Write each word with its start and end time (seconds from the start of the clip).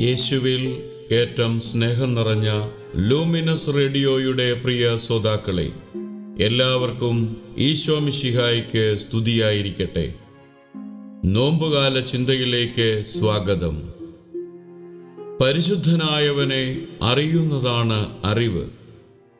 യേശുവിൽ 0.00 0.82
ഏറ്റവും 1.12 1.60
സ്നേഹം 1.60 2.14
നിറഞ്ഞ 2.14 2.68
ലൂമിനസ് 2.96 3.74
റേഡിയോയുടെ 3.74 4.52
പ്രിയ 4.52 4.96
ശ്രോതാക്കളെ 4.96 5.72
എല്ലാവർക്കും 6.42 7.42
ഈശോ 7.58 7.98
മിശിഹായ്ക്ക് 7.98 8.98
സ്തുതിയായിരിക്കട്ടെ. 8.98 10.14
നോമ്പുകാല 11.24 12.00
ചിന്തയിലേക്ക് 12.00 13.02
സ്വാഗതം. 13.02 13.82
പരിശുദ്ധനായവനെ 15.40 16.82
അറിയുന്നതാണ് 17.02 18.16
അറിവ്. 18.24 18.64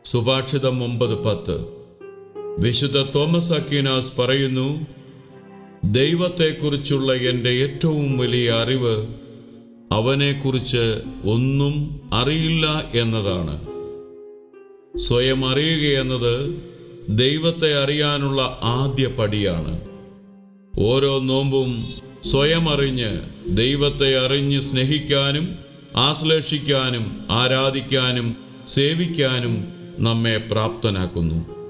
സുഭാഷിതം 0.04 0.84
ഒമ്പത് 0.84 1.14
പത്ത്. 1.14 1.64
വിശുദ്ധ 2.60 2.96
തോമസ് 2.96 3.52
അക്കീനാസ് 3.52 4.16
പറയുന്നു 4.16 4.86
ദൈവത്തെക്കുറിച്ചുള്ള 5.84 7.14
എന്റെ 7.14 7.50
ഏറ്റവും 7.50 8.18
വലിയ 8.18 8.50
അറിവ് 8.50 9.19
അവനെക്കുറിച്ച് 9.92 11.02
ഒന്നും 11.24 12.00
അറിയില്ല 12.12 12.90
എന്നതാണ്. 12.94 13.60
സ്വയം 14.98 15.48
അറിയുക 15.48 16.00
എന്നത് 16.00 16.62
ദൈവത്തെ 17.08 17.82
അറിയാനുള്ള 17.82 18.60
ആദ്യ 18.62 19.06
പടിയാണ്. 19.06 19.80
ഓരോ 20.78 21.18
നോമ്പും 21.18 21.84
സ്വയം 22.24 22.68
അറിഞ്ഞ് 22.68 23.20
ദൈവത്തെ 23.56 24.24
അറിഞ്ഞ് 24.24 24.60
സ്നേഹിക്കാനും 24.60 25.48
ആശ്ലേഷിക്കാനും 25.96 27.24
ആരാധിക്കാനും 27.30 28.36
സേവിക്കാനും 28.68 29.68
നമ്മെ 29.98 30.36
പ്രാപ്തനാക്കുന്നു. 30.36 31.60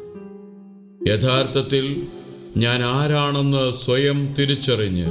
യഥാർത്ഥത്തിൽ 1.10 2.06
ഞാൻ 2.56 2.84
ആരാണെന്ന് 2.84 3.70
സ്വയം 3.70 4.32
തിരിച്ചറിഞ്ഞ് 4.32 5.06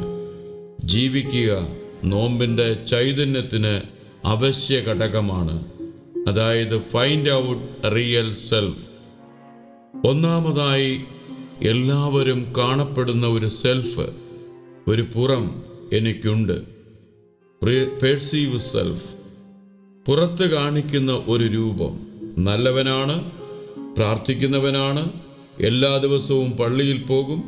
ജീവിക്കുക 0.84 1.68
നോമ്പിന്റെ 2.06 2.74
ചൈതന്യത്തിന് 2.74 3.82
അവശ്യ 4.26 4.80
ഘടകമാണ് 4.80 5.72
അതായത് 6.28 6.80
ഫൈൻഡ് 6.80 7.32
ഔട്ട് 7.32 7.96
റിയൽ 7.96 8.34
സെൽഫ് 8.34 8.90
ഒന്നാമതായി 10.08 11.00
എല്ലാവരും 11.62 12.54
കാണപ്പെടുന്ന 12.58 13.28
ഒരു 13.28 13.48
സെൽഫ് 13.48 14.10
ഒരു 14.88 15.02
പുറം 15.02 15.64
എനിക്കുണ്ട്. 15.94 16.80
പേഴ്സീവ് 18.04 18.60
സെൽഫ് 18.60 19.16
പുറത്ത് 20.08 20.52
കാണിക്കുന്ന 20.52 21.24
ഒരു 21.28 21.44
രൂപം. 21.44 22.00
നല്ലവനാണ് 22.44 23.32
പ്രാർത്ഥിക്കുന്നവനാണ് 23.96 25.12
എല്ലാ 25.60 25.98
ദിവസവും 25.98 26.52
പള്ളിയിൽ 26.52 27.04
പോകും 27.04 27.44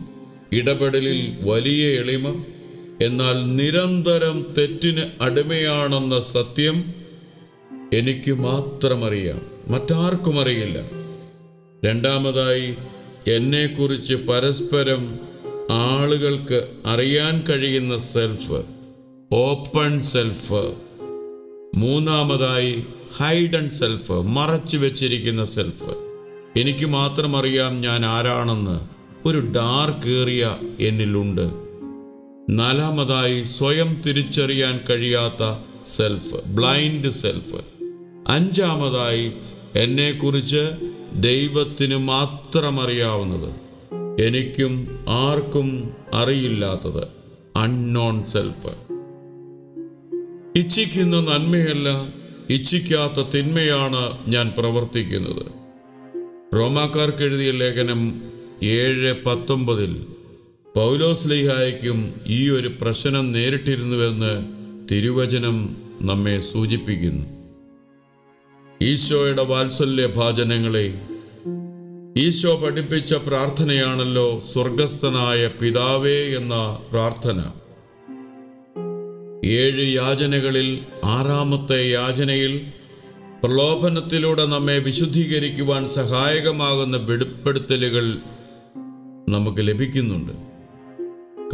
ഇടപെടലിൽ 0.53 1.37
വലിയ 1.47 1.87
എളിമ 1.99 2.43
എന്നാൽ 3.01 3.55
നിരന്തരം 3.55 4.53
തെറ്റിന് 4.57 5.01
അടിമയാണെന്ന 5.21 6.19
സത്യം 6.19 6.93
എനിക്ക് 7.93 8.33
മാത്രമറിയാം. 8.33 9.41
മറ്റാർക്കും 9.67 10.39
അറിയില്ല. 10.39 10.79
രണ്ടാമതായി 11.85 12.75
എന്നെക്കുറിച്ച് 13.27 14.15
പരസ്പരം 14.15 15.19
ആളുകൾക്ക് 15.71 16.67
അറിയാൻ 16.85 17.43
കഴിയുന്ന 17.49 17.97
സെൽഫ് 17.97 18.63
ഓപ്പൺ 19.33 20.03
സെൽഫ്. 20.03 20.73
മൂന്നാമതായി 21.77 22.83
ഹൈഡൻ 23.17 23.69
സെൽഫ് 23.69 24.11
മറച്ചു 24.11 24.77
വെച്ചിരിക്കുന്ന 24.77 25.45
സെൽഫ്. 25.45 25.89
എനിക്ക് 26.59 26.85
മാത്രം 26.85 27.37
അറിയാം 27.37 27.81
ഞാൻ 27.81 28.05
ആരാണെന്ന്. 28.05 28.79
ഒരു 29.27 29.39
ഡാർക്ക് 29.39 30.09
ഏറിയ 30.09 30.55
എന്നിലുണ്ട്. 30.79 31.70
നാലാമതായി 32.49 33.43
സ്വയം 33.43 34.01
തിരിച്ചറിയാൻ 34.07 34.79
കഴിയാത്ത 34.89 35.63
സെൽഫ് 35.85 36.55
ബ്ലൈൻഡ് 36.55 37.09
സെൽഫ് 37.09 37.61
അഞ്ചാമതായി 38.27 39.31
എന്നെക്കുറിച്ച് 39.75 40.71
ദൈവത്തിന് 41.15 41.95
മാത്രം 41.97 42.81
അറിയാവുന്നത് 42.81 43.51
എനിക്കും 44.21 44.87
ആർക്കും 45.07 45.95
അറിയില്ലാത്തത് 46.13 47.07
അൺനോൺ 47.57 48.25
സെൽഫ് 48.25 48.73
ഇച്ഛിക്കുന്ന 50.57 51.19
നന്മയല്ല 51.19 52.13
ഇച്ഛിക്കാത്ത 52.49 53.29
തിന്മയാണ് 53.29 54.17
ഞാൻ 54.27 54.53
പ്രവർത്തിക്കുന്നത്. 54.57 55.45
റോമാക്കാർക്ക് 56.55 57.23
എഴുതിയ 57.23 57.51
ലേഖനം 57.51 58.21
ഏഴ് 58.63 59.23
പത്തൊമ്പതിൽ 59.25 60.05
പൗലോസ്ലിഹായ്ക്കും 60.75 62.13
ഈ 62.27 62.49
ഒരു 62.49 62.67
പ്രശ്നം 62.81 63.31
നേരിട്ടിരുന്നുവെന്ന് 63.31 64.33
തിരുവചനം 64.91 65.75
നമ്മെ 66.01 66.39
സൂചിപ്പിക്കുന്നു. 66.39 67.25
ഈശോയുടെ 68.81 69.43
വാത്സല്യ 69.43 70.05
ഭാചനങ്ങളെ 70.05 71.01
ഈശോ 72.17 72.55
പഠിപ്പിച്ച 72.57 73.13
പ്രാർത്ഥനയാണല്ലോ 73.13 74.39
സ്വർഗസ്ഥനായ 74.39 75.49
പിതാവേ 75.59 76.35
എന്ന 76.37 76.79
പ്രാർത്ഥന. 76.91 77.39
ഏഴ് 79.45 79.93
യാചനകളിൽ 79.93 80.79
ആറാമത്തെ 81.03 81.89
യാചനയിൽ 81.89 82.61
പ്രലോഭനത്തിലൂടെ 83.43 84.45
നമ്മെ 84.45 84.77
വിശുദ്ധീകരിക്കുവാൻ 84.79 85.91
സഹായകമാകുന്ന 85.91 86.97
വെളിപ്പെടുത്തലുകൾ 86.97 88.17
നമുക്ക് 89.29 89.67
ലഭിക്കുന്നുണ്ട്. 89.67 90.50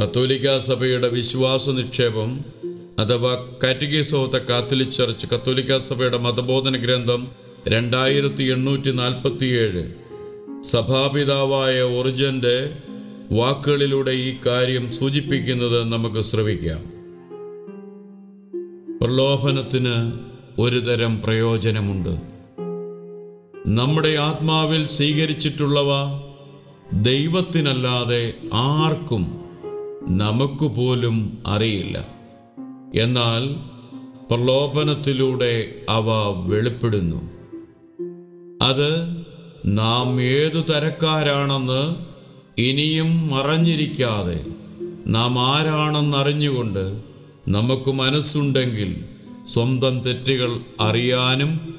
കത്തോലിക്ക 0.01 0.57
സഭയുടെ 0.57 1.09
വിശ്വാസ 1.09 1.69
നിക്ഷേപം 1.69 2.45
അഥവാ 2.99 3.45
catechesis 3.63 4.15
of 4.15 4.31
the 4.31 4.37
Catholic 4.37 4.91
church 4.91 5.27
കത്തോലിക്ക 5.27 5.77
സഭയുടെ 5.77 6.17
മതബോധന 6.17 6.77
ഗ്രന്ഥം 6.77 7.27
രണ്ടായിരത്തി 7.67 8.43
എണ്ണൂറ്റി 8.43 8.91
നാൽപ്പത്തിയേഴ് 8.91 9.93
സഭാപിതാവായ 10.63 11.81
ഒറിജന്റെ 11.81 12.77
വാക്കുകളിലൂടെ 13.31 14.11
ഈ 14.11 14.35
കാര്യം 14.45 14.91
സൂചിപ്പിക്കുന്നത് 14.91 15.83
നമുക്ക് 15.83 16.21
ശ്രവിക്കാം. 16.21 16.79
പ്രലോഭനത്തിന് 19.01 20.11
ഒരുതരം 20.61 21.21
പ്രയോജനമുണ്ട്. 21.21 22.17
നമ്മുടെ 23.67 24.17
ആത്മാവിൽ 24.19 24.87
സ്വീകരിച്ചിട്ടുള്ളവ 24.87 25.87
ദൈവത്തിനല്ലാതെ 26.93 28.33
ആർക്കും 28.53 29.46
നമുക്ക് 30.09 30.65
പോലും 30.65 31.37
അറിയില്ല. 31.47 32.07
എന്നാൽ 32.95 33.55
പ്രലോഭനത്തിലൂടെ 34.31 35.75
അവ 35.89 36.05
വെളിപ്പെടുന്നു. 36.47 37.29
അത് 38.63 39.23
നാം 39.65 40.21
ഏതു 40.21 40.59
തരക്കാരാണെന്ന് 40.59 41.95
ഇനിയും 42.61 43.27
മറഞ്ഞിരിക്കാതെ 43.27 44.45
നാം 45.07 45.39
ആരാണെന്ന് 45.39 46.17
അറിഞ്ഞുകൊണ്ട് 46.17 47.01
നമുക്ക് 47.47 47.91
മനസ്സുണ്ടെങ്കിൽ 47.91 49.03
സ്വന്തം 49.47 49.99
തെറ്റുകൾ 49.99 50.59
അറിയാനും 50.79 51.75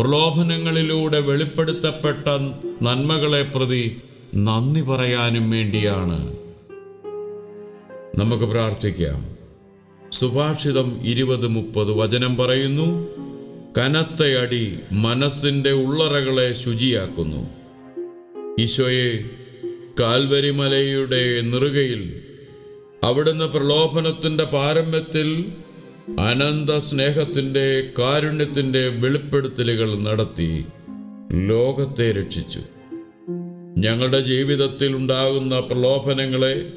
പ്രലോഭനങ്ങളിലൂടെ 0.00 1.20
വെളിപ്പെടുത്തപ്പെട്ട 1.20 2.28
നന്മകളെ 2.82 3.42
പ്രതി 3.42 3.96
നന്ദി 4.36 4.80
പറയാനും 4.80 5.50
വേണ്ടിയാണ്. 5.50 6.49
നമുക്ക് 8.18 8.44
പ്രാർത്ഥിക്കാം. 8.44 9.40
സുഭാഷിതം 10.12 10.98
ഇരുപത് 11.02 11.46
മുപ്പത് 11.46 11.92
വചനം 11.92 12.36
പറയുന്നു. 12.36 13.08
കനത്തയടി 13.78 14.78
മനസ്സിന്റെ 14.92 15.70
ഉള്ളറകളെ 15.70 16.52
ശുചിയാക്കുന്നു. 16.52 17.48
ഈശോയെ 18.62 19.24
കാൽവരിമലയുടെ 20.00 21.40
നെറുകയിൽ 21.40 22.22
അവിടുന്ന് 23.04 23.44
പ്രലോഭനത്തിന്റെ 23.44 24.44
പാരമ്യത്തിൽ 24.44 25.52
അനന്ത 26.20 26.70
സ്നേഹത്തിന്റെ 26.70 27.90
കാരുണ്യത്തിന്റെ 27.98 28.88
വെളിപ്പെടുത്തലുകൾ 28.88 29.94
നടത്തി 29.94 30.64
ലോകത്തെ 31.32 32.12
രക്ഷിച്ചു. 32.12 32.60
ഞങ്ങളുടെ 33.78 34.20
ജീവിതത്തിൽ 34.20 34.96
ഉണ്ടാകുന്ന 34.96 35.60
പ്രലോഭനങ്ങളെ 35.60 36.72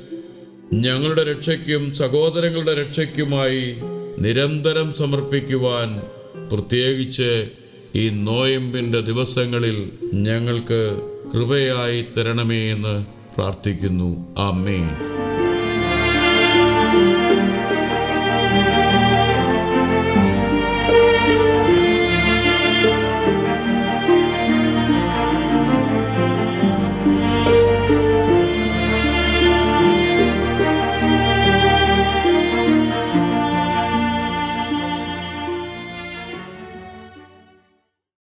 ഞങ്ങളുടെ 0.74 1.24
രക്ഷയ്ക്കും 1.24 1.94
സഹോദരങ്ങളുടെ 1.94 2.74
രക്ഷയ്ക്കുമായി 2.74 3.76
നിരന്തരം 4.18 4.94
സമർപ്പിക്കുവാൻ 4.94 6.02
പ്രത്യേകിച്ച് 6.50 7.50
ഈ 7.96 8.10
നോയമ്പിന്റെ 8.10 9.02
ദിവസങ്ങളിൽ 9.02 9.92
ഞങ്ങൾക്ക് 10.14 11.02
കൃപയായി 11.34 12.06
തരണമേ 12.18 12.72
എന്ന് 12.72 13.06
പ്രാർത്ഥിക്കുന്നു. 13.36 14.36
ആമേൻ. 14.38 15.23